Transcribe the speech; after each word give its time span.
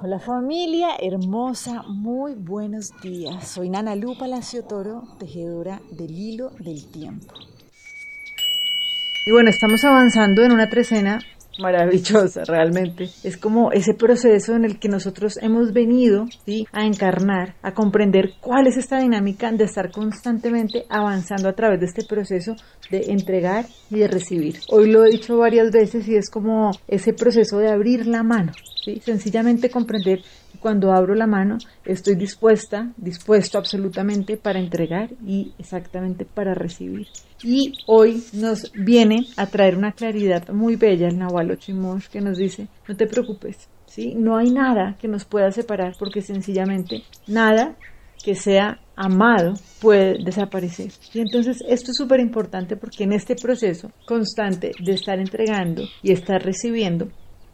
Hola 0.00 0.20
familia 0.20 0.90
hermosa, 1.00 1.82
muy 1.88 2.34
buenos 2.34 2.92
días. 3.02 3.48
Soy 3.48 3.68
Nana 3.68 3.96
Lu 3.96 4.16
Palacio 4.16 4.62
Toro, 4.62 5.02
tejedora 5.18 5.80
del 5.90 6.12
hilo 6.12 6.50
del 6.60 6.88
tiempo. 6.88 7.34
Y 9.26 9.32
bueno, 9.32 9.50
estamos 9.50 9.82
avanzando 9.82 10.44
en 10.44 10.52
una 10.52 10.70
trecena 10.70 11.18
maravillosa 11.58 12.44
realmente. 12.44 13.08
Es 13.24 13.36
como 13.36 13.72
ese 13.72 13.94
proceso 13.94 14.54
en 14.54 14.64
el 14.64 14.78
que 14.78 14.88
nosotros 14.88 15.38
hemos 15.42 15.72
venido 15.72 16.26
¿sí? 16.46 16.66
a 16.72 16.86
encarnar, 16.86 17.54
a 17.62 17.72
comprender 17.72 18.34
cuál 18.40 18.66
es 18.66 18.76
esta 18.76 18.98
dinámica 18.98 19.50
de 19.52 19.64
estar 19.64 19.90
constantemente 19.90 20.84
avanzando 20.88 21.48
a 21.48 21.52
través 21.52 21.80
de 21.80 21.86
este 21.86 22.04
proceso 22.04 22.54
de 22.90 23.12
entregar 23.12 23.66
y 23.90 23.98
de 23.98 24.08
recibir. 24.08 24.60
Hoy 24.70 24.90
lo 24.90 25.04
he 25.04 25.10
dicho 25.10 25.38
varias 25.38 25.70
veces 25.70 26.08
y 26.08 26.16
es 26.16 26.30
como 26.30 26.70
ese 26.86 27.12
proceso 27.12 27.58
de 27.58 27.70
abrir 27.70 28.06
la 28.06 28.22
mano, 28.22 28.52
¿sí? 28.84 29.00
sencillamente 29.04 29.70
comprender 29.70 30.20
cuando 30.60 30.92
abro 30.92 31.14
la 31.14 31.26
mano 31.26 31.58
estoy 31.84 32.14
dispuesta, 32.14 32.92
dispuesto 32.96 33.58
absolutamente 33.58 34.36
para 34.36 34.58
entregar 34.58 35.10
y 35.26 35.52
exactamente 35.58 36.24
para 36.24 36.54
recibir. 36.54 37.06
Y 37.42 37.72
hoy 37.86 38.22
nos 38.32 38.72
viene 38.72 39.26
a 39.36 39.46
traer 39.46 39.76
una 39.76 39.92
claridad 39.92 40.48
muy 40.48 40.76
bella 40.76 41.08
el 41.08 41.18
Nahual 41.18 41.50
Ochimosh 41.52 42.08
que 42.08 42.20
nos 42.20 42.38
dice, 42.38 42.68
no 42.88 42.96
te 42.96 43.06
preocupes, 43.06 43.68
¿sí? 43.86 44.14
No 44.14 44.36
hay 44.36 44.50
nada 44.50 44.96
que 45.00 45.08
nos 45.08 45.24
pueda 45.24 45.50
separar 45.52 45.94
porque 45.98 46.20
sencillamente 46.20 47.04
nada 47.26 47.76
que 48.24 48.34
sea 48.34 48.80
amado 48.96 49.54
puede 49.80 50.22
desaparecer. 50.24 50.90
Y 51.14 51.20
entonces 51.20 51.62
esto 51.68 51.92
es 51.92 51.96
súper 51.96 52.20
importante 52.20 52.76
porque 52.76 53.04
en 53.04 53.12
este 53.12 53.36
proceso 53.36 53.92
constante 54.06 54.72
de 54.84 54.92
estar 54.92 55.18
entregando 55.20 55.84
y 56.02 56.12
estar 56.12 56.42
recibiendo, 56.42 57.08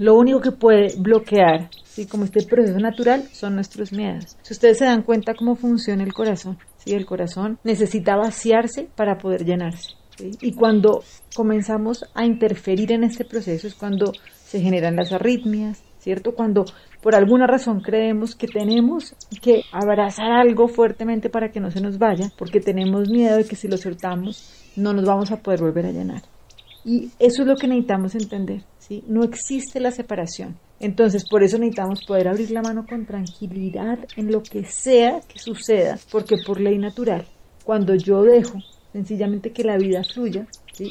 lo 0.00 0.16
único 0.16 0.40
que 0.40 0.50
puede 0.50 0.94
bloquear, 0.96 1.68
¿sí? 1.84 2.06
como 2.06 2.24
este 2.24 2.42
proceso 2.42 2.78
natural, 2.78 3.24
son 3.32 3.54
nuestros 3.54 3.92
miedos. 3.92 4.38
Si 4.40 4.54
ustedes 4.54 4.78
se 4.78 4.86
dan 4.86 5.02
cuenta 5.02 5.34
cómo 5.34 5.56
funciona 5.56 6.02
el 6.02 6.14
corazón, 6.14 6.56
¿sí? 6.78 6.94
el 6.94 7.04
corazón 7.04 7.58
necesita 7.64 8.16
vaciarse 8.16 8.88
para 8.96 9.18
poder 9.18 9.44
llenarse. 9.44 9.90
Y 10.40 10.54
cuando 10.54 11.04
comenzamos 11.36 12.06
a 12.14 12.24
interferir 12.24 12.92
en 12.92 13.04
este 13.04 13.26
proceso 13.26 13.66
es 13.66 13.74
cuando 13.74 14.12
se 14.42 14.60
generan 14.62 14.96
las 14.96 15.12
arritmias, 15.12 15.82
¿cierto? 15.98 16.34
Cuando 16.34 16.64
por 17.02 17.14
alguna 17.14 17.46
razón 17.46 17.80
creemos 17.80 18.34
que 18.34 18.46
tenemos 18.46 19.14
que 19.42 19.64
abrazar 19.70 20.32
algo 20.32 20.68
fuertemente 20.68 21.28
para 21.28 21.50
que 21.50 21.60
no 21.60 21.70
se 21.70 21.82
nos 21.82 21.98
vaya, 21.98 22.32
porque 22.38 22.60
tenemos 22.60 23.10
miedo 23.10 23.36
de 23.36 23.44
que 23.44 23.56
si 23.56 23.68
lo 23.68 23.76
soltamos 23.76 24.50
no 24.76 24.94
nos 24.94 25.04
vamos 25.04 25.30
a 25.30 25.42
poder 25.42 25.60
volver 25.60 25.86
a 25.86 25.92
llenar. 25.92 26.22
Y 26.84 27.10
eso 27.18 27.42
es 27.42 27.48
lo 27.48 27.56
que 27.56 27.68
necesitamos 27.68 28.14
entender. 28.14 28.62
¿sí? 28.78 29.04
No 29.06 29.22
existe 29.22 29.80
la 29.80 29.90
separación. 29.90 30.56
Entonces, 30.80 31.28
por 31.28 31.42
eso 31.42 31.58
necesitamos 31.58 32.04
poder 32.06 32.28
abrir 32.28 32.50
la 32.50 32.62
mano 32.62 32.86
con 32.88 33.04
tranquilidad 33.04 33.98
en 34.16 34.32
lo 34.32 34.42
que 34.42 34.64
sea 34.64 35.20
que 35.28 35.38
suceda, 35.38 35.98
porque 36.10 36.38
por 36.38 36.58
ley 36.58 36.78
natural, 36.78 37.26
cuando 37.64 37.94
yo 37.94 38.22
dejo 38.22 38.58
sencillamente 38.92 39.52
que 39.52 39.62
la 39.62 39.76
vida 39.76 40.02
fluya, 40.02 40.46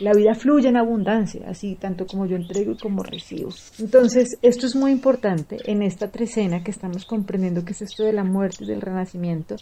la 0.00 0.12
vida 0.12 0.34
fluye 0.34 0.68
en 0.68 0.76
abundancia, 0.76 1.42
así 1.48 1.74
tanto 1.74 2.06
como 2.06 2.26
yo 2.26 2.36
entrego 2.36 2.72
y 2.72 2.76
como 2.76 3.02
recibo. 3.02 3.50
Entonces, 3.78 4.36
esto 4.42 4.66
es 4.66 4.76
muy 4.76 4.92
importante 4.92 5.56
en 5.64 5.82
esta 5.82 6.10
trecena 6.10 6.62
que 6.62 6.70
estamos 6.70 7.06
comprendiendo 7.06 7.64
que 7.64 7.72
es 7.72 7.82
esto 7.82 8.04
de 8.04 8.12
la 8.12 8.24
muerte 8.24 8.64
y 8.64 8.66
del 8.66 8.82
renacimiento, 8.82 9.56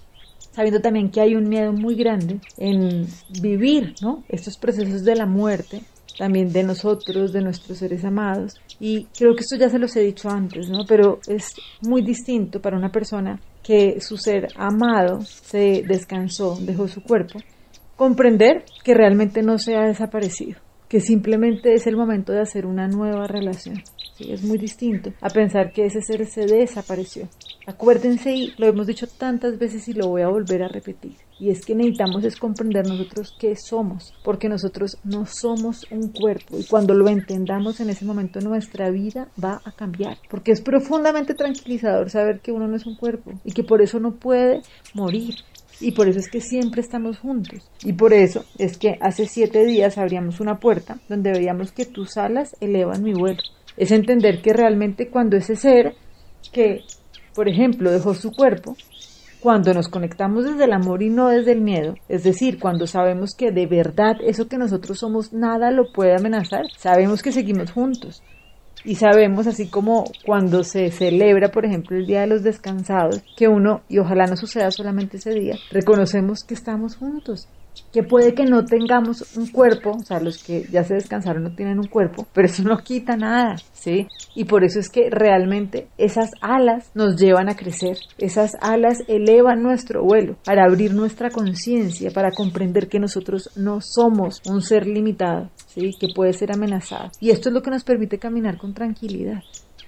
sabiendo 0.51 0.81
también 0.81 1.11
que 1.11 1.21
hay 1.21 1.37
un 1.37 1.49
miedo 1.49 1.73
muy 1.73 1.95
grande 1.95 2.41
en 2.57 3.07
vivir 3.41 3.95
¿no? 4.03 4.25
estos 4.29 4.57
procesos 4.57 5.05
de 5.05 5.15
la 5.15 5.27
muerte 5.27 5.83
también 6.19 6.53
de 6.53 6.65
nosotros, 6.65 7.33
de 7.33 7.41
nuestros 7.41 7.79
seres 7.79 8.05
amados. 8.05 8.61
Y 8.81 9.05
creo 9.17 9.35
que 9.35 9.41
esto 9.41 9.57
ya 9.57 9.71
se 9.71 9.79
los 9.79 9.95
he 9.97 10.01
dicho 10.01 10.29
antes, 10.29 10.69
¿no? 10.69 10.85
Pero 10.87 11.21
es 11.29 11.55
muy 11.81 12.03
distinto 12.03 12.61
para 12.61 12.77
una 12.77 12.91
persona 12.91 13.41
que 13.63 14.01
su 14.01 14.17
ser 14.17 14.49
amado 14.57 15.21
se 15.23 15.83
descansó, 15.87 16.59
dejó 16.61 16.89
su 16.89 17.03
cuerpo, 17.03 17.39
comprender 17.97 18.65
que 18.83 18.95
realmente 18.95 19.43
no 19.43 19.59
se 19.59 19.77
ha 19.77 19.87
desaparecido, 19.87 20.59
que 20.89 21.01
simplemente 21.01 21.75
es 21.75 21.87
el 21.87 21.97
momento 21.97 22.33
de 22.33 22.41
hacer 22.41 22.67
una 22.67 22.89
nueva 22.89 23.27
relación. 23.27 23.83
¿sí? 24.17 24.33
Es 24.33 24.43
muy 24.43 24.59
distinto 24.59 25.13
a 25.21 25.29
pensar 25.29 25.73
que 25.73 25.87
ese 25.87 26.03
ser 26.03 26.27
se 26.27 26.47
desapareció. 26.47 27.29
Acuérdense, 27.67 28.35
y 28.35 28.55
lo 28.57 28.67
hemos 28.67 28.87
dicho 28.87 29.07
tantas 29.07 29.59
veces 29.59 29.87
y 29.89 29.93
lo 29.93 30.09
voy 30.09 30.23
a 30.23 30.29
volver 30.29 30.63
a 30.63 30.69
repetir, 30.69 31.17
y 31.39 31.51
es 31.51 31.67
que 31.67 31.75
necesitamos 31.75 32.25
es 32.25 32.37
comprender 32.37 32.87
nosotros 32.87 33.37
qué 33.39 33.57
somos, 33.57 34.15
porque 34.25 34.49
nosotros 34.49 34.97
no 35.05 35.27
somos 35.27 35.87
un 35.91 36.09
cuerpo 36.09 36.59
y 36.59 36.65
cuando 36.65 36.95
lo 36.95 37.07
entendamos 37.09 37.81
en 37.81 37.91
ese 37.91 38.07
momento 38.07 38.41
nuestra 38.41 38.89
vida 38.89 39.29
va 39.43 39.61
a 39.67 39.73
cambiar, 39.73 40.17
porque 40.31 40.53
es 40.53 40.63
profundamente 40.63 41.35
tranquilizador 41.35 42.09
saber 42.09 42.41
que 42.41 42.53
uno 42.53 42.67
no 42.69 42.77
es 42.77 42.87
un 42.87 42.97
cuerpo 42.97 43.33
y 43.45 43.53
que 43.53 43.65
por 43.65 43.83
eso 43.83 44.01
no 44.01 44.15
puede 44.15 44.63
morir. 44.95 45.35
Y 45.81 45.93
por 45.93 46.09
eso 46.09 46.19
es 46.19 46.29
que 46.29 46.41
siempre 46.41 46.81
estamos 46.81 47.19
juntos. 47.19 47.71
Y 47.85 47.93
por 47.93 48.13
eso 48.13 48.45
es 48.59 48.77
que 48.77 48.99
hace 49.01 49.27
siete 49.27 49.65
días 49.65 49.99
abríamos 49.99 50.41
una 50.41 50.59
puerta 50.59 50.99
donde 51.09 51.33
veíamos 51.33 51.73
que 51.73 51.87
tus 51.87 52.17
alas 52.17 52.57
elevan 52.61 53.03
mi 53.03 53.15
vuelo. 53.15 53.43
Es 53.77 53.93
entender 53.93 54.43
que 54.43 54.53
realmente 54.53 55.09
cuando 55.09 55.37
ese 55.37 55.55
ser 55.55 55.95
que, 56.53 56.83
por 57.35 57.49
ejemplo, 57.49 57.93
dejó 57.93 58.15
su 58.15 58.33
cuerpo, 58.33 58.77
cuando 59.41 59.73
nos 59.73 59.89
conectamos 59.89 60.45
desde 60.45 60.65
el 60.65 60.73
amor 60.73 61.03
y 61.03 61.11
no 61.11 61.29
desde 61.29 61.53
el 61.53 61.61
miedo, 61.61 61.95
es 62.09 62.25
decir, 62.25 62.59
cuando 62.59 62.89
sabemos 62.89 63.35
que 63.37 63.53
de 63.53 63.67
verdad 63.67 64.17
eso 64.21 64.49
que 64.49 64.59
nosotros 64.59 64.99
somos 64.99 65.33
nada 65.33 65.71
lo 65.71 65.93
puede 65.93 66.17
amenazar, 66.17 66.65
sabemos 66.77 67.23
que 67.23 67.31
seguimos 67.31 67.71
juntos. 67.71 68.23
Y 68.89 68.95
sabemos, 68.95 69.47
así 69.47 69.69
como 69.69 70.05
cuando 70.25 70.65
se 70.65 70.91
celebra, 70.91 71.51
por 71.51 71.67
ejemplo, 71.67 71.95
el 71.95 72.07
Día 72.07 72.23
de 72.23 72.27
los 72.27 72.43
Descansados, 72.43 73.23
que 73.37 73.47
uno, 73.47 73.83
y 73.87 73.99
ojalá 73.99 74.25
no 74.25 74.35
suceda 74.35 74.71
solamente 74.71 75.19
ese 75.19 75.35
día, 75.35 75.57
reconocemos 75.71 76.43
que 76.43 76.55
estamos 76.55 76.97
juntos 76.97 77.49
que 77.93 78.03
puede 78.03 78.35
que 78.35 78.45
no 78.45 78.65
tengamos 78.65 79.37
un 79.37 79.47
cuerpo, 79.49 79.91
o 79.91 80.05
sea, 80.05 80.21
los 80.21 80.43
que 80.43 80.65
ya 80.71 80.85
se 80.85 80.95
descansaron 80.95 81.43
no 81.43 81.55
tienen 81.55 81.79
un 81.79 81.87
cuerpo, 81.87 82.27
pero 82.33 82.47
eso 82.47 82.63
no 82.63 82.79
quita 82.79 83.17
nada, 83.17 83.57
¿sí? 83.73 84.07
Y 84.35 84.45
por 84.45 84.65
eso 84.65 84.79
es 84.79 84.89
que 84.89 85.09
realmente 85.11 85.89
esas 85.97 86.31
alas 86.41 86.91
nos 86.95 87.17
llevan 87.17 87.49
a 87.49 87.57
crecer, 87.57 87.97
esas 88.19 88.57
alas 88.61 88.99
elevan 89.09 89.63
nuestro 89.63 90.03
vuelo 90.03 90.37
para 90.45 90.65
abrir 90.65 90.95
nuestra 90.95 91.31
conciencia, 91.31 92.11
para 92.11 92.31
comprender 92.31 92.89
que 92.89 92.99
nosotros 92.99 93.51
no 93.57 93.81
somos 93.81 94.41
un 94.47 94.61
ser 94.63 94.87
limitado, 94.87 95.51
¿sí? 95.79 95.95
Que 95.99 96.09
puede 96.15 96.33
ser 96.33 96.53
amenazado. 96.53 97.11
Y 97.21 97.31
esto 97.31 97.49
es 97.49 97.55
lo 97.55 97.63
que 97.63 97.71
nos 97.71 97.85
permite 97.85 98.19
caminar 98.19 98.59
con 98.59 98.75
tranquilidad 98.75 99.43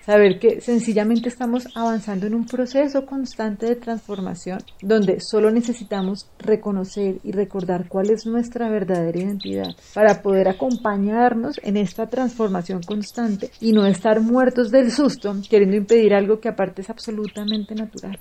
saber 0.05 0.39
que 0.39 0.61
sencillamente 0.61 1.29
estamos 1.29 1.69
avanzando 1.75 2.27
en 2.27 2.35
un 2.35 2.47
proceso 2.47 3.07
constante 3.07 3.67
de 3.67 3.77
transformación 3.77 4.59
donde 4.83 5.21
solo 5.21 5.51
necesitamos 5.51 6.29
reconocer 6.39 7.19
y 7.23 7.33
recordar 7.33 7.89
cuál 7.89 8.11
es 8.11 8.27
nuestra 8.27 8.69
verdadera 8.69 9.19
identidad 9.19 9.77
para 9.95 10.23
poder 10.23 10.49
acompañarnos 10.49 11.61
en 11.63 11.77
esta 11.77 12.09
transformación 12.09 12.83
constante 12.83 13.51
y 13.61 13.73
no 13.73 13.87
estar 13.87 14.21
muertos 14.21 14.71
del 14.71 14.91
susto 14.91 15.35
queriendo 15.49 15.77
impedir 15.77 16.15
algo 16.15 16.41
que 16.41 16.49
aparte 16.49 16.83
es 16.83 16.91
absolutamente 16.91 17.75
natural. 17.75 18.19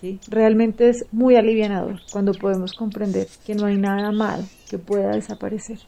¿Sí? 0.00 0.18
Realmente 0.28 0.88
es 0.88 1.04
muy 1.12 1.36
alivianador 1.36 2.00
cuando 2.10 2.32
podemos 2.32 2.72
comprender 2.72 3.26
que 3.44 3.54
no 3.54 3.66
hay 3.66 3.76
nada 3.76 4.10
malo 4.12 4.44
que 4.70 4.78
pueda 4.78 5.10
desaparecer. 5.10 5.78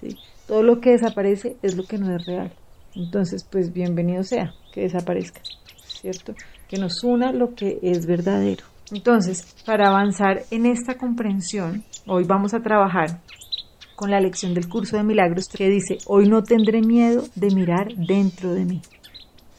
¿sí? 0.00 0.18
Todo 0.46 0.62
lo 0.62 0.80
que 0.80 0.90
desaparece 0.90 1.56
es 1.62 1.76
lo 1.76 1.84
que 1.84 1.98
no 1.98 2.14
es 2.14 2.26
real. 2.26 2.52
Entonces, 2.94 3.44
pues 3.44 3.72
bienvenido 3.72 4.22
sea 4.22 4.54
que 4.72 4.82
desaparezca, 4.82 5.40
¿cierto? 5.84 6.34
Que 6.68 6.78
nos 6.78 7.04
una 7.04 7.32
lo 7.32 7.54
que 7.54 7.78
es 7.82 8.06
verdadero. 8.06 8.64
Entonces, 8.90 9.54
para 9.64 9.88
avanzar 9.88 10.42
en 10.50 10.66
esta 10.66 10.96
comprensión, 10.96 11.84
hoy 12.06 12.24
vamos 12.24 12.52
a 12.52 12.60
trabajar 12.60 13.20
con 13.96 14.10
la 14.10 14.20
lección 14.20 14.52
del 14.52 14.68
curso 14.68 14.96
de 14.96 15.04
milagros 15.04 15.48
que 15.48 15.68
dice, 15.68 15.98
hoy 16.06 16.28
no 16.28 16.42
tendré 16.42 16.80
miedo 16.82 17.24
de 17.34 17.54
mirar 17.54 17.94
dentro 17.94 18.52
de 18.52 18.64
mí. 18.64 18.82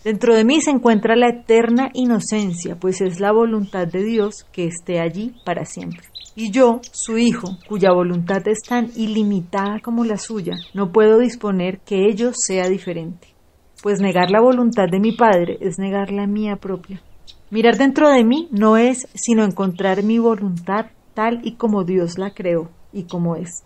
Dentro 0.04 0.36
de 0.36 0.44
mí 0.44 0.62
se 0.62 0.72
encuentra 0.72 1.16
la 1.16 1.30
eterna 1.30 1.90
inocencia, 1.94 2.76
pues 2.76 3.02
es 3.02 3.20
la 3.20 3.32
voluntad 3.32 3.88
de 3.88 4.04
Dios 4.04 4.46
que 4.52 4.66
esté 4.66 5.00
allí 5.00 5.34
para 5.46 5.66
siempre. 5.66 6.08
Y 6.36 6.52
yo, 6.52 6.82
su 6.92 7.18
hijo, 7.18 7.58
cuya 7.68 7.92
voluntad 7.92 8.48
es 8.48 8.64
tan 8.68 8.90
ilimitada 8.96 9.80
como 9.82 10.04
la 10.04 10.18
suya, 10.18 10.54
no 10.74 10.92
puedo 10.92 11.20
disponer 11.20 11.80
que 11.80 12.08
ello 12.08 12.32
sea 12.34 12.68
diferente 12.68 13.34
pues 13.84 14.00
negar 14.00 14.32
la 14.32 14.40
voluntad 14.40 14.88
de 14.90 15.02
mi 15.02 15.12
Padre 15.12 15.58
es 15.60 15.78
negar 15.78 16.10
la 16.10 16.26
mía 16.26 16.56
propia. 16.56 17.02
Mirar 17.52 17.78
dentro 17.78 18.10
de 18.10 18.24
mí 18.24 18.48
no 18.50 18.78
es 18.78 19.10
sino 19.14 19.44
encontrar 19.44 20.04
mi 20.04 20.20
voluntad 20.20 20.86
tal 21.14 21.42
y 21.44 21.56
como 21.56 21.84
Dios 21.84 22.18
la 22.18 22.34
creó 22.34 22.70
y 22.94 23.04
como 23.04 23.36
es. 23.36 23.66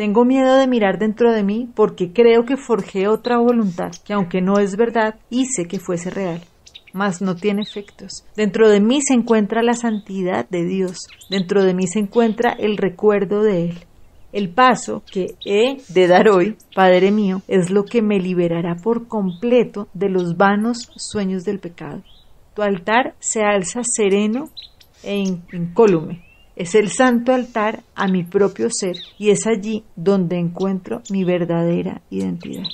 Tengo 0.00 0.24
miedo 0.24 0.56
de 0.56 0.66
mirar 0.66 0.98
dentro 0.98 1.30
de 1.30 1.42
mí 1.42 1.68
porque 1.74 2.10
creo 2.10 2.46
que 2.46 2.56
forjé 2.56 3.06
otra 3.06 3.36
voluntad 3.36 3.90
que 4.02 4.14
aunque 4.14 4.40
no 4.40 4.58
es 4.58 4.74
verdad, 4.76 5.16
hice 5.28 5.66
que 5.66 5.78
fuese 5.78 6.08
real. 6.08 6.40
Mas 6.94 7.20
no 7.20 7.36
tiene 7.36 7.60
efectos. 7.60 8.24
Dentro 8.34 8.70
de 8.70 8.80
mí 8.80 9.02
se 9.02 9.12
encuentra 9.12 9.62
la 9.62 9.74
santidad 9.74 10.48
de 10.48 10.64
Dios. 10.64 11.06
Dentro 11.28 11.62
de 11.64 11.74
mí 11.74 11.86
se 11.86 11.98
encuentra 11.98 12.52
el 12.52 12.78
recuerdo 12.78 13.42
de 13.42 13.64
Él. 13.66 13.78
El 14.32 14.48
paso 14.48 15.02
que 15.04 15.34
he 15.44 15.76
de 15.92 16.06
dar 16.06 16.30
hoy, 16.30 16.56
Padre 16.74 17.10
mío, 17.10 17.42
es 17.46 17.68
lo 17.68 17.84
que 17.84 18.00
me 18.00 18.20
liberará 18.20 18.76
por 18.76 19.06
completo 19.06 19.88
de 19.92 20.08
los 20.08 20.38
vanos 20.38 20.90
sueños 20.96 21.44
del 21.44 21.58
pecado. 21.58 22.02
Tu 22.54 22.62
altar 22.62 23.16
se 23.18 23.42
alza 23.42 23.82
sereno 23.84 24.48
e 25.02 25.18
incólume. 25.52 26.29
Es 26.60 26.74
el 26.74 26.90
santo 26.90 27.32
altar 27.32 27.84
a 27.94 28.06
mi 28.06 28.22
propio 28.22 28.68
ser 28.68 28.94
y 29.16 29.30
es 29.30 29.46
allí 29.46 29.82
donde 29.96 30.36
encuentro 30.36 31.00
mi 31.08 31.24
verdadera 31.24 32.02
identidad. 32.10 32.66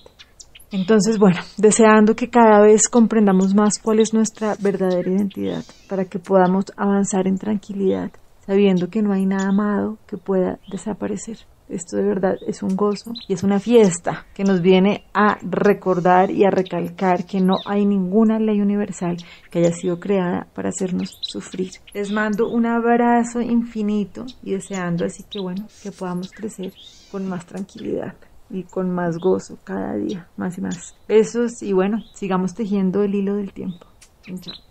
Entonces, 0.72 1.20
bueno, 1.20 1.38
deseando 1.56 2.16
que 2.16 2.28
cada 2.28 2.60
vez 2.62 2.88
comprendamos 2.88 3.54
más 3.54 3.78
cuál 3.78 4.00
es 4.00 4.12
nuestra 4.12 4.56
verdadera 4.58 5.08
identidad 5.08 5.62
para 5.88 6.04
que 6.04 6.18
podamos 6.18 6.64
avanzar 6.76 7.28
en 7.28 7.38
tranquilidad, 7.38 8.10
sabiendo 8.44 8.88
que 8.88 9.02
no 9.02 9.12
hay 9.12 9.24
nada 9.24 9.50
amado 9.50 9.98
que 10.08 10.16
pueda 10.16 10.58
desaparecer. 10.68 11.38
Esto 11.68 11.96
de 11.96 12.04
verdad 12.04 12.36
es 12.46 12.62
un 12.62 12.76
gozo 12.76 13.12
y 13.28 13.34
es 13.34 13.42
una 13.42 13.58
fiesta 13.58 14.26
que 14.34 14.44
nos 14.44 14.62
viene 14.62 15.04
a 15.12 15.38
recordar 15.42 16.30
y 16.30 16.44
a 16.44 16.50
recalcar 16.50 17.26
que 17.26 17.40
no 17.40 17.56
hay 17.66 17.84
ninguna 17.84 18.38
ley 18.38 18.60
universal 18.60 19.16
que 19.50 19.58
haya 19.60 19.72
sido 19.72 19.98
creada 19.98 20.46
para 20.54 20.68
hacernos 20.68 21.18
sufrir. 21.22 21.72
Les 21.92 22.12
mando 22.12 22.48
un 22.48 22.66
abrazo 22.66 23.40
infinito 23.40 24.26
y 24.42 24.52
deseando 24.52 25.04
así 25.04 25.24
que 25.24 25.40
bueno, 25.40 25.66
que 25.82 25.90
podamos 25.90 26.30
crecer 26.30 26.72
con 27.10 27.28
más 27.28 27.46
tranquilidad 27.46 28.14
y 28.50 28.62
con 28.62 28.90
más 28.90 29.18
gozo 29.18 29.58
cada 29.64 29.96
día, 29.96 30.28
más 30.36 30.56
y 30.58 30.60
más. 30.60 30.94
Besos 31.08 31.62
y 31.62 31.72
bueno, 31.72 32.04
sigamos 32.14 32.54
tejiendo 32.54 33.02
el 33.02 33.14
hilo 33.14 33.36
del 33.36 33.52
tiempo. 33.52 33.86
Chao. 34.40 34.66